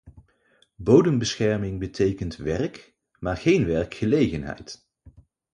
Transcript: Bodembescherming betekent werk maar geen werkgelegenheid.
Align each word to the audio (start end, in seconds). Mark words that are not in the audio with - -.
Bodembescherming 0.77 1.79
betekent 1.79 2.35
werk 2.43 2.95
maar 3.19 3.37
geen 3.37 3.65
werkgelegenheid. 3.65 4.87